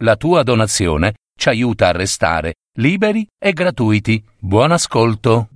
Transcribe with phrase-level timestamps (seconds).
[0.00, 4.24] La tua donazione ci aiuta a restare liberi e gratuiti.
[4.38, 5.48] Buon ascolto.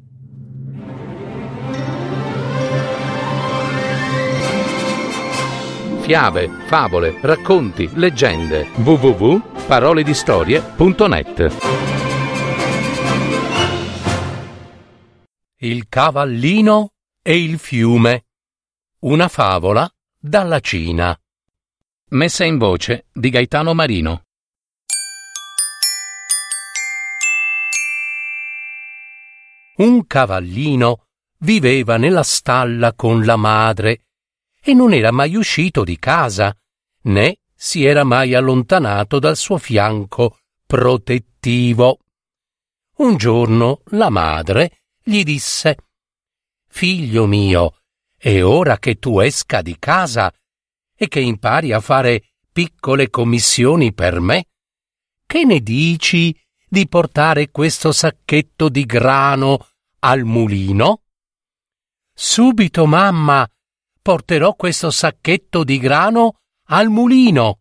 [6.01, 8.67] Fiabe, favole, racconti, leggende.
[8.75, 11.57] www.paroledistorie.net
[15.59, 16.89] Il cavallino
[17.23, 18.25] e il fiume.
[19.03, 19.89] Una favola
[20.19, 21.17] dalla Cina.
[22.11, 24.25] Messa in voce di Gaetano Marino.
[29.83, 31.07] Un cavallino
[31.39, 34.05] viveva nella stalla con la madre
[34.63, 36.57] e non era mai uscito di casa,
[37.07, 41.99] né si era mai allontanato dal suo fianco protettivo.
[42.99, 45.77] Un giorno la madre gli disse
[46.69, 47.81] Figlio mio,
[48.17, 50.33] è ora che tu esca di casa
[50.97, 54.45] e che impari a fare piccole commissioni per me.
[55.27, 56.33] Che ne dici
[56.69, 59.67] di portare questo sacchetto di grano
[60.05, 61.03] al mulino?
[62.15, 63.49] Subito, mamma,
[64.01, 67.61] porterò questo sacchetto di grano al mulino.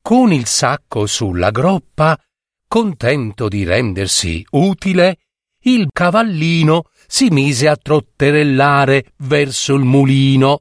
[0.00, 2.18] Con il sacco sulla groppa,
[2.66, 5.18] contento di rendersi utile,
[5.64, 10.60] il cavallino si mise a trotterellare verso il mulino.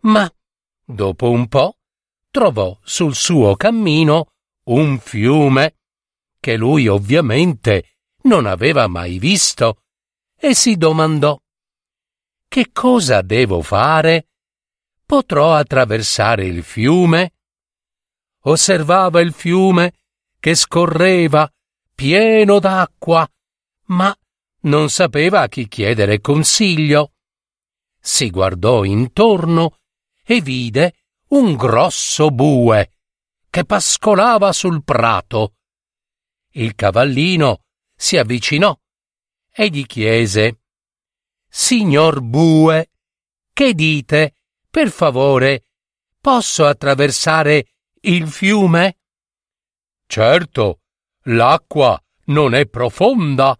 [0.00, 0.30] Ma,
[0.84, 1.78] dopo un po',
[2.30, 4.32] trovò sul suo cammino
[4.64, 5.76] un fiume
[6.40, 7.91] che lui ovviamente
[8.22, 9.82] non aveva mai visto
[10.36, 11.38] e si domandò
[12.48, 14.28] Che cosa devo fare?
[15.04, 17.34] Potrò attraversare il fiume?
[18.44, 19.92] Osservava il fiume
[20.40, 21.50] che scorreva
[21.94, 23.28] pieno d'acqua,
[23.86, 24.16] ma
[24.62, 27.12] non sapeva a chi chiedere consiglio.
[28.00, 29.76] Si guardò intorno
[30.24, 30.94] e vide
[31.28, 32.90] un grosso bue
[33.48, 35.54] che pascolava sul prato.
[36.54, 37.62] Il cavallino
[38.02, 38.76] si avvicinò
[39.48, 40.62] e gli chiese
[41.48, 42.90] Signor Bue,
[43.52, 44.38] che dite?
[44.68, 45.66] Per favore,
[46.18, 48.98] posso attraversare il fiume?
[50.04, 50.80] Certo,
[51.26, 53.56] l'acqua non è profonda.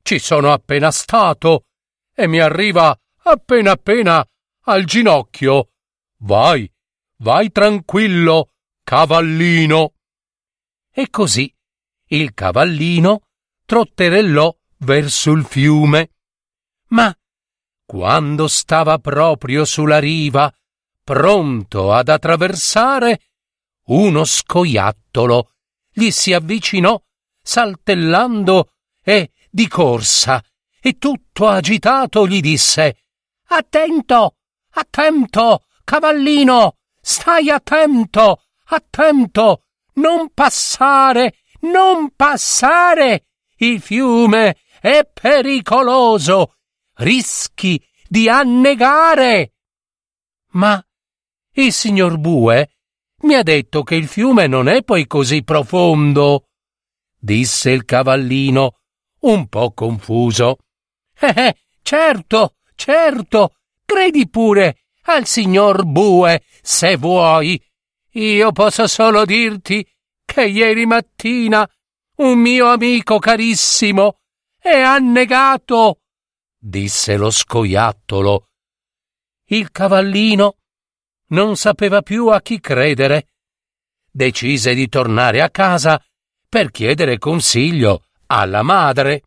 [0.00, 1.66] Ci sono appena stato
[2.14, 4.26] e mi arriva appena appena
[4.62, 5.72] al ginocchio.
[6.20, 6.72] Vai,
[7.16, 9.92] vai tranquillo, cavallino.
[10.90, 11.54] E così
[12.06, 13.25] il cavallino
[13.66, 16.10] trotterellò verso il fiume.
[16.88, 17.14] Ma
[17.84, 20.52] quando stava proprio sulla riva,
[21.04, 23.20] pronto ad attraversare,
[23.88, 25.52] uno scoiattolo
[25.92, 27.00] gli si avvicinò
[27.42, 28.72] saltellando
[29.02, 30.42] e di corsa
[30.80, 32.98] e tutto agitato gli disse
[33.48, 34.36] Attento,
[34.70, 39.62] attento, cavallino, stai attento, attento,
[39.94, 43.25] non passare, non passare.
[43.56, 46.56] Il fiume è pericoloso,
[46.96, 49.52] rischi di annegare.
[50.52, 50.82] Ma
[51.52, 52.70] il signor Bue
[53.22, 56.48] mi ha detto che il fiume non è poi così profondo,
[57.18, 58.78] disse il cavallino,
[59.20, 60.58] un po' confuso.
[61.18, 63.56] Eh, eh, certo, certo,
[63.86, 67.60] credi pure al signor Bue, se vuoi.
[68.12, 69.86] Io posso solo dirti
[70.24, 71.68] che ieri mattina
[72.16, 74.20] un mio amico carissimo
[74.58, 76.00] è annegato,
[76.58, 78.48] disse lo scoiattolo.
[79.48, 80.56] Il cavallino
[81.28, 83.28] non sapeva più a chi credere.
[84.10, 86.02] Decise di tornare a casa
[86.48, 89.22] per chiedere consiglio alla madre.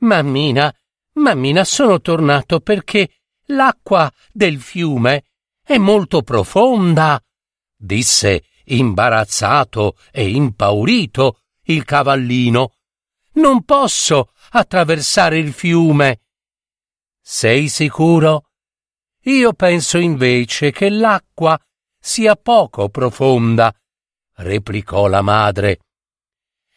[0.00, 0.72] Mammina,
[1.14, 5.24] mammina, sono tornato perché l'acqua del fiume
[5.62, 7.20] è molto profonda,
[7.74, 11.39] disse imbarazzato e impaurito
[11.72, 12.74] il cavallino.
[13.32, 16.22] Non posso attraversare il fiume.
[17.20, 18.50] Sei sicuro?
[19.24, 21.58] Io penso invece che l'acqua
[21.98, 23.72] sia poco profonda,
[24.36, 25.80] replicò la madre.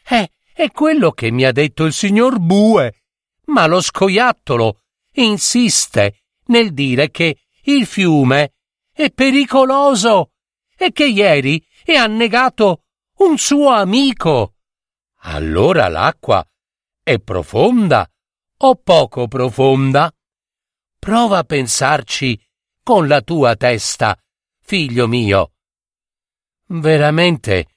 [0.05, 3.03] Eh, è quello che mi ha detto il signor Bue,
[3.45, 4.81] ma lo scoiattolo
[5.13, 8.53] insiste nel dire che il fiume
[8.91, 10.31] è pericoloso
[10.75, 12.83] e che ieri è annegato
[13.17, 14.52] un suo amico.
[15.25, 16.45] Allora l'acqua
[17.01, 18.09] è profonda
[18.57, 20.11] o poco profonda?
[20.99, 22.39] Prova a pensarci
[22.81, 24.17] con la tua testa,
[24.61, 25.53] figlio mio.
[26.67, 27.67] Veramente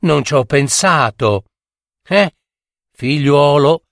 [0.00, 1.46] non ci ho pensato.
[2.02, 2.36] Eh,
[2.92, 3.86] figliuolo,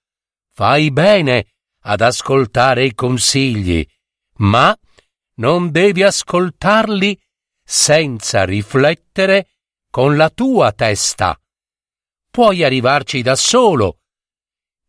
[0.52, 1.46] fai bene
[1.87, 3.85] ad ascoltare i consigli,
[4.38, 4.76] ma
[5.37, 7.20] non devi ascoltarli
[7.62, 9.49] senza riflettere
[9.91, 11.37] con la tua testa.
[12.34, 14.00] Puoi arrivarci da solo.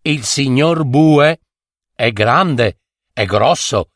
[0.02, 1.42] Il signor Bue
[1.94, 2.80] è grande,
[3.14, 3.92] è grosso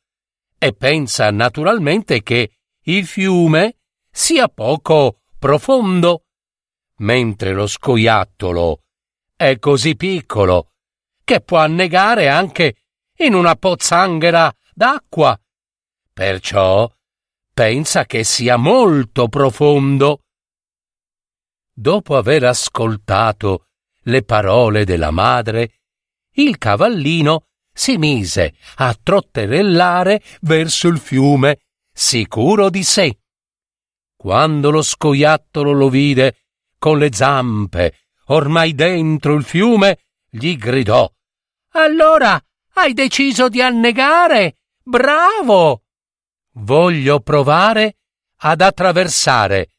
[0.60, 3.78] e pensa naturalmente che il fiume
[4.12, 6.26] sia poco profondo,
[6.98, 8.84] mentre lo scoiattolo
[9.36, 10.74] è così piccolo
[11.24, 12.76] che può annegare anche
[13.18, 15.36] in una pozzanghera d'acqua.
[16.14, 16.88] Perciò
[17.52, 20.26] pensa che sia molto profondo.
[21.80, 23.68] Dopo aver ascoltato
[24.02, 25.76] le parole della madre,
[26.34, 33.20] il cavallino si mise a trotterellare verso il fiume, sicuro di sé.
[34.18, 36.48] Quando lo scoiattolo lo vide
[36.78, 40.00] con le zampe ormai dentro il fiume,
[40.30, 41.10] gli gridò
[41.76, 42.38] Allora
[42.74, 44.58] hai deciso di annegare?
[44.84, 45.84] Bravo!
[46.56, 48.00] Voglio provare
[48.40, 49.79] ad attraversare,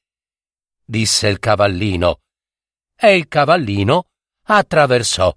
[0.91, 2.21] disse il cavallino.
[2.97, 4.11] E il cavallino
[4.43, 5.33] attraversò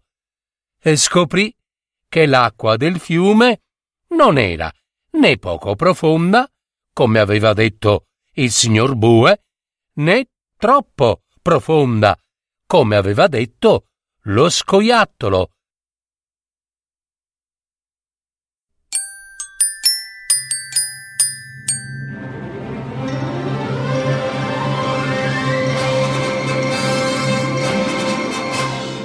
[0.82, 1.56] e scoprì
[2.10, 3.62] che l'acqua del fiume
[4.10, 4.74] non era
[5.12, 6.50] né poco profonda,
[6.92, 9.44] come aveva detto il signor Bue,
[9.98, 10.26] né
[10.58, 12.18] troppo profonda,
[12.66, 13.90] come aveva detto
[14.24, 15.52] lo scoiattolo.